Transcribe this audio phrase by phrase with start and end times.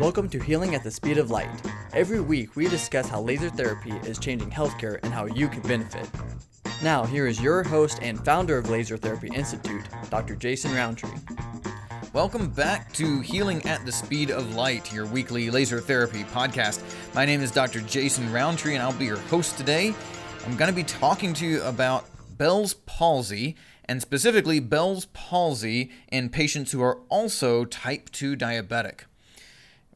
[0.00, 1.50] Welcome to Healing at the Speed of Light.
[1.92, 6.08] Every week, we discuss how laser therapy is changing healthcare and how you can benefit.
[6.82, 10.36] Now, here is your host and founder of Laser Therapy Institute, Dr.
[10.36, 11.10] Jason Roundtree.
[12.14, 16.82] Welcome back to Healing at the Speed of Light, your weekly laser therapy podcast.
[17.14, 17.82] My name is Dr.
[17.82, 19.94] Jason Roundtree, and I'll be your host today.
[20.46, 22.06] I'm going to be talking to you about
[22.38, 23.54] Bell's palsy,
[23.84, 29.00] and specifically Bell's palsy in patients who are also type 2 diabetic.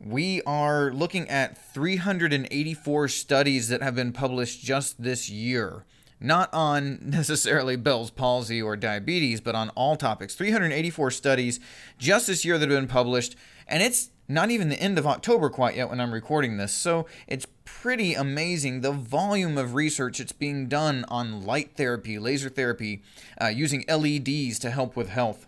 [0.01, 5.85] We are looking at 384 studies that have been published just this year.
[6.21, 10.35] Not on necessarily Bell's palsy or diabetes, but on all topics.
[10.35, 11.61] 384 studies
[11.99, 13.37] just this year that have been published,
[13.69, 16.73] and it's not even the end of October quite yet when I'm recording this.
[16.73, 22.49] So it's pretty amazing the volume of research that's being done on light therapy, laser
[22.49, 23.03] therapy,
[23.41, 25.47] uh, using LEDs to help with health.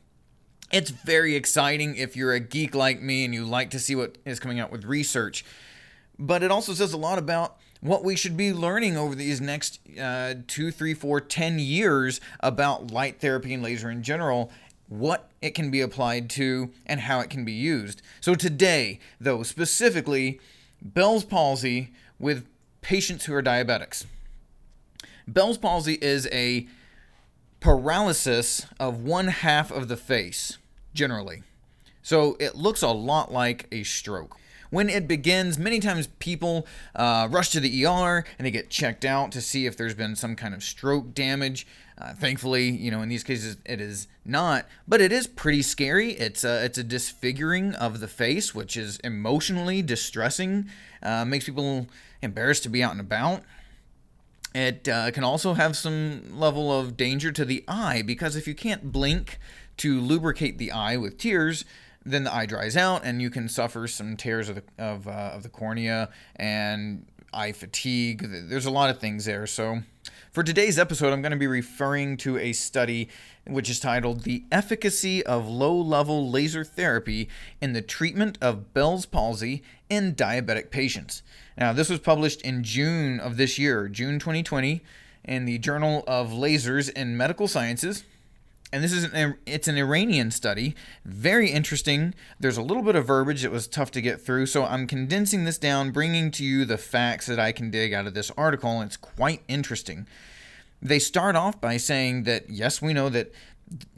[0.72, 4.18] It's very exciting if you're a geek like me and you like to see what
[4.24, 5.44] is coming out with research.
[6.18, 9.80] But it also says a lot about what we should be learning over these next
[10.00, 14.50] uh, two, three, four, ten years about light therapy and laser in general,
[14.88, 18.02] what it can be applied to, and how it can be used.
[18.20, 20.40] So, today, though, specifically,
[20.82, 22.46] Bell's palsy with
[22.80, 24.06] patients who are diabetics.
[25.28, 26.66] Bell's palsy is a
[27.66, 30.58] paralysis of one half of the face,
[30.94, 31.42] generally.
[32.00, 34.36] So it looks a lot like a stroke.
[34.70, 39.04] When it begins, many times people uh, rush to the ER and they get checked
[39.04, 41.66] out to see if there's been some kind of stroke damage.
[41.98, 46.12] Uh, thankfully, you know, in these cases, it is not, but it is pretty scary.
[46.12, 50.66] It's a, it's a disfiguring of the face, which is emotionally distressing,
[51.02, 51.88] uh, makes people
[52.22, 53.42] embarrassed to be out and about.
[54.56, 58.54] It uh, can also have some level of danger to the eye because if you
[58.54, 59.38] can't blink
[59.76, 61.66] to lubricate the eye with tears,
[62.06, 65.32] then the eye dries out and you can suffer some tears of the of, uh,
[65.34, 68.26] of the cornea and eye fatigue.
[68.48, 69.46] There's a lot of things there.
[69.46, 69.80] So,
[70.32, 73.08] for today's episode, I'm going to be referring to a study
[73.46, 77.28] which is titled The Efficacy of Low Level Laser Therapy
[77.60, 81.22] in the Treatment of Bell's Palsy in Diabetic Patients.
[81.56, 84.82] Now, this was published in June of this year, June 2020,
[85.24, 88.04] in the Journal of Lasers in Medical Sciences
[88.76, 92.14] and this is an it's an Iranian study, very interesting.
[92.38, 95.46] There's a little bit of verbiage that was tough to get through, so I'm condensing
[95.46, 98.78] this down, bringing to you the facts that I can dig out of this article,
[98.78, 100.06] and it's quite interesting.
[100.82, 103.32] They start off by saying that yes, we know that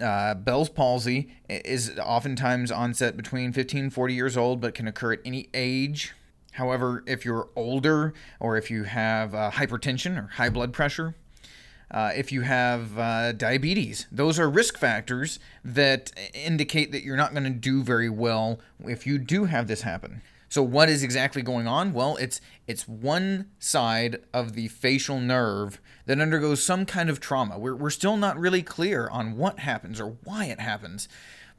[0.00, 5.14] uh, Bell's palsy is oftentimes onset between 15 and 40 years old, but can occur
[5.14, 6.14] at any age.
[6.52, 11.16] However, if you're older or if you have uh, hypertension or high blood pressure,
[11.90, 14.06] uh, if you have uh, diabetes.
[14.12, 19.06] Those are risk factors that indicate that you're not going to do very well if
[19.06, 20.22] you do have this happen.
[20.50, 21.92] So what is exactly going on?
[21.92, 27.58] Well, it's it's one side of the facial nerve that undergoes some kind of trauma.
[27.58, 31.06] We're, we're still not really clear on what happens or why it happens,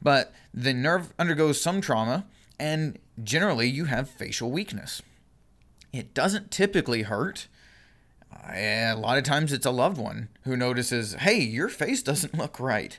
[0.02, 2.26] but the nerve undergoes some trauma,
[2.58, 5.02] and generally you have facial weakness.
[5.92, 7.46] It doesn't typically hurt
[8.32, 12.58] a lot of times it's a loved one who notices, hey, your face doesn't look
[12.60, 12.98] right.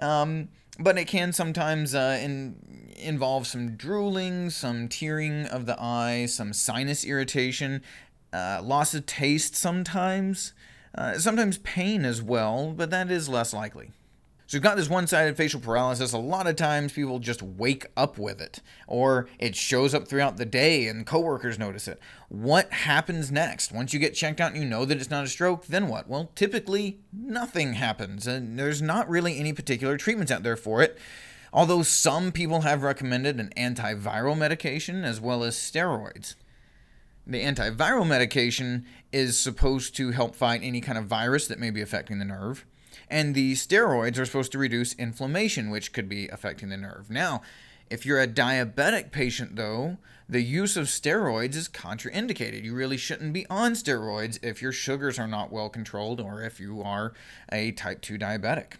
[0.00, 0.48] Um,
[0.78, 6.52] but it can sometimes uh, in, involve some drooling, some tearing of the eye, some
[6.52, 7.82] sinus irritation,
[8.32, 10.52] uh, loss of taste sometimes,
[10.96, 13.92] uh, sometimes pain as well, but that is less likely.
[14.46, 16.12] So you've got this one-sided facial paralysis.
[16.12, 20.36] A lot of times people just wake up with it, or it shows up throughout
[20.36, 21.98] the day and coworkers notice it.
[22.28, 23.72] What happens next?
[23.72, 26.08] Once you get checked out and you know that it's not a stroke, then what?
[26.08, 30.98] Well, typically nothing happens, and there's not really any particular treatments out there for it.
[31.50, 36.34] Although some people have recommended an antiviral medication as well as steroids.
[37.26, 41.80] The antiviral medication is supposed to help fight any kind of virus that may be
[41.80, 42.66] affecting the nerve
[43.08, 47.10] and the steroids are supposed to reduce inflammation, which could be affecting the nerve.
[47.10, 47.42] Now,
[47.90, 49.98] if you're a diabetic patient, though,
[50.28, 52.64] the use of steroids is contraindicated.
[52.64, 56.58] You really shouldn't be on steroids if your sugars are not well controlled or if
[56.58, 57.12] you are
[57.52, 58.74] a type 2 diabetic.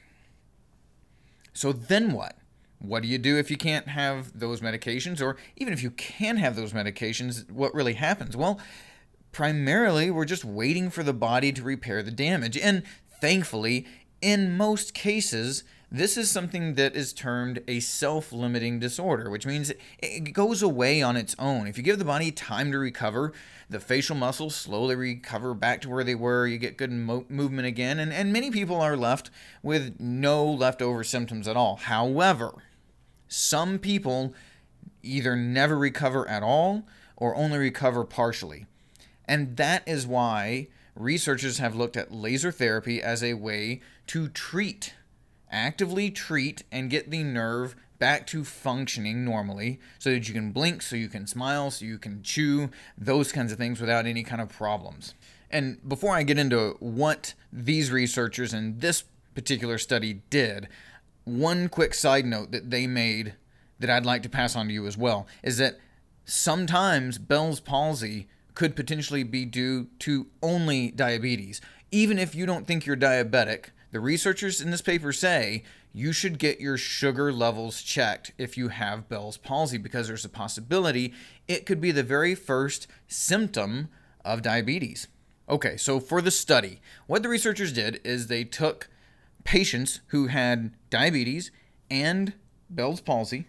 [1.53, 2.39] So then what?
[2.79, 5.23] What do you do if you can't have those medications?
[5.23, 8.37] Or even if you can have those medications, what really happens?
[8.37, 8.59] Well,
[9.33, 12.57] primarily, we're just waiting for the body to repair the damage.
[12.57, 12.83] And
[13.21, 13.87] thankfully,
[14.25, 19.71] in most cases, this is something that is termed a self limiting disorder, which means
[19.99, 21.67] it goes away on its own.
[21.67, 23.35] If you give the body time to recover,
[23.69, 27.69] the facial muscles slowly recover back to where they were, you get good mo- movement
[27.69, 29.31] again, and, and many people are left
[29.63, 31.77] with no leftover symptoms at all.
[31.77, 32.65] However,
[33.29, 34.33] some people
[35.03, 36.85] either never recover at all
[37.19, 38.65] or only recover partially.
[39.27, 44.95] And that is why researchers have looked at laser therapy as a way to treat,
[45.51, 50.83] actively treat, and get the nerve back to functioning normally so that you can blink,
[50.83, 54.41] so you can smile, so you can chew, those kinds of things without any kind
[54.41, 55.15] of problems.
[55.51, 59.05] And before I get into what these researchers in this
[59.35, 60.69] particular study did,
[61.25, 63.35] one quick side note that they made
[63.79, 65.79] that I'd like to pass on to you as well is that
[66.25, 71.61] sometimes Bell's palsy could potentially be due to only diabetes.
[71.91, 75.63] Even if you don't think you're diabetic, the researchers in this paper say
[75.93, 80.29] you should get your sugar levels checked if you have Bell's palsy because there's a
[80.29, 81.15] possibility
[81.47, 83.89] it could be the very first symptom
[84.25, 85.07] of diabetes.
[85.49, 88.89] Okay, so for the study, what the researchers did is they took
[89.45, 91.51] patients who had diabetes
[91.91, 92.33] and
[92.69, 93.47] Bell's palsy,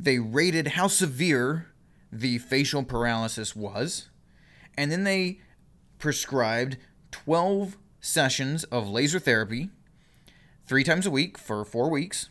[0.00, 1.66] they rated how severe
[2.10, 4.07] the facial paralysis was,
[4.78, 5.40] and then they
[5.98, 6.76] prescribed
[7.10, 9.70] 12 sessions of laser therapy
[10.66, 12.28] three times a week for four weeks,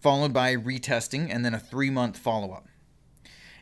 [0.00, 2.66] followed by retesting and then a three month follow up.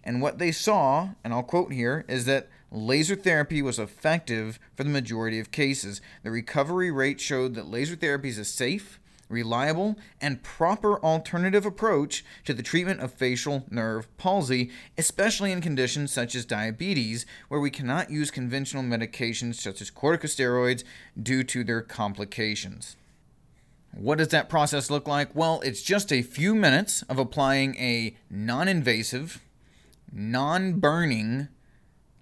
[0.02, 4.84] And what they saw, and I'll quote here, is that laser therapy was effective for
[4.84, 6.00] the majority of cases.
[6.22, 8.98] The recovery rate showed that laser therapy is safe,
[9.28, 16.12] reliable, and proper alternative approach to the treatment of facial nerve palsy, especially in conditions
[16.12, 20.84] such as diabetes, where we cannot use conventional medications such as corticosteroids
[21.20, 22.96] due to their complications.
[23.92, 25.34] What does that process look like?
[25.34, 29.40] Well, it's just a few minutes of applying a non invasive,
[30.12, 31.48] non burning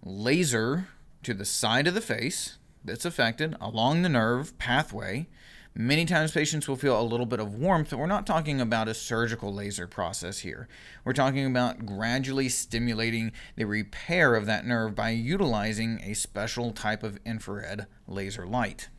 [0.04, 0.88] laser
[1.22, 5.26] to the side of the face that's affected along the nerve pathway
[5.74, 8.88] Many times patients will feel a little bit of warmth, but we're not talking about
[8.88, 10.68] a surgical laser process here.
[11.02, 17.02] We're talking about gradually stimulating the repair of that nerve by utilizing a special type
[17.02, 18.90] of infrared laser light.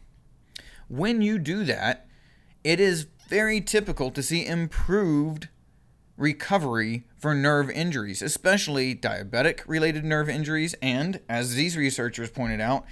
[0.87, 2.07] When you do that,
[2.63, 5.49] it is very typical to see improved
[6.17, 12.85] recovery for nerve injuries, especially diabetic related nerve injuries, and, as these researchers pointed out,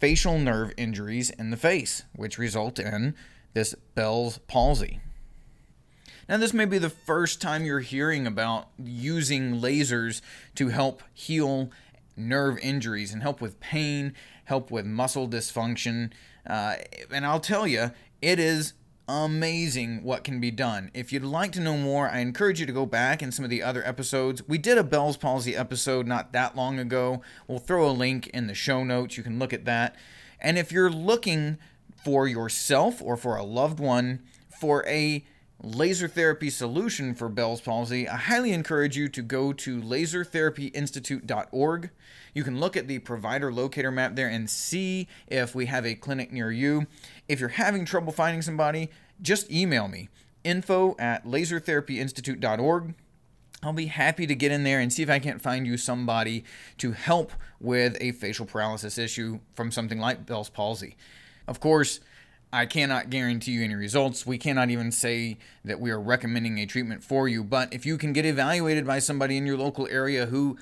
[0.00, 3.14] facial nerve injuries in the face, which result in
[3.52, 5.00] this Bell's palsy.
[6.28, 10.20] Now, this may be the first time you're hearing about using lasers
[10.54, 11.70] to help heal
[12.16, 14.14] nerve injuries and help with pain,
[14.44, 16.12] help with muscle dysfunction.
[16.46, 16.76] Uh,
[17.12, 17.90] and I'll tell you,
[18.22, 18.74] it is
[19.10, 20.90] amazing what can be done.
[20.94, 23.50] If you'd like to know more, I encourage you to go back in some of
[23.50, 24.46] the other episodes.
[24.46, 27.20] We did a Bell's palsy episode not that long ago.
[27.48, 29.16] We'll throw a link in the show notes.
[29.16, 29.96] You can look at that.
[30.40, 31.58] And if you're looking
[32.04, 34.22] for yourself or for a loved one
[34.60, 35.24] for a
[35.62, 41.90] laser therapy solution for Bell's palsy, I highly encourage you to go to lasertherapyinstitute.org.
[42.34, 45.94] You can look at the provider locator map there and see if we have a
[45.94, 46.86] clinic near you.
[47.28, 48.90] If you're having trouble finding somebody,
[49.20, 50.08] just email me
[50.44, 52.94] info at lasertherapyinstitute.org.
[53.62, 56.44] I'll be happy to get in there and see if I can't find you somebody
[56.78, 60.96] to help with a facial paralysis issue from something like Bell's palsy.
[61.46, 62.00] Of course,
[62.52, 64.26] I cannot guarantee you any results.
[64.26, 67.44] We cannot even say that we are recommending a treatment for you.
[67.44, 70.58] But if you can get evaluated by somebody in your local area who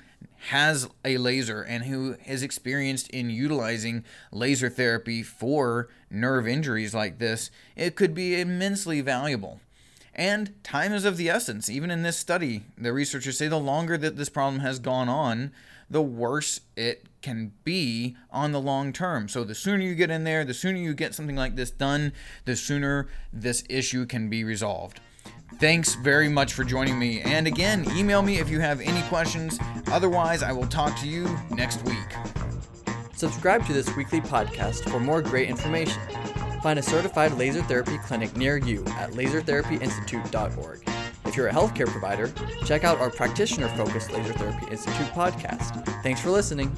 [0.49, 7.17] has a laser and who is experienced in utilizing laser therapy for nerve injuries like
[7.17, 9.59] this, it could be immensely valuable.
[10.19, 11.69] And time is of the essence.
[11.69, 15.53] Even in this study, the researchers say the longer that this problem has gone on,
[15.89, 19.29] the worse it can be on the long term.
[19.29, 22.11] So the sooner you get in there, the sooner you get something like this done,
[22.43, 24.99] the sooner this issue can be resolved.
[25.57, 27.21] Thanks very much for joining me.
[27.21, 29.57] And again, email me if you have any questions.
[29.87, 31.95] Otherwise, I will talk to you next week.
[33.15, 36.01] Subscribe to this weekly podcast for more great information.
[36.61, 40.89] Find a certified laser therapy clinic near you at lasertherapyinstitute.org.
[41.25, 42.31] If you're a healthcare provider,
[42.65, 45.85] check out our practitioner focused Laser Therapy Institute podcast.
[46.01, 46.75] Thanks for listening.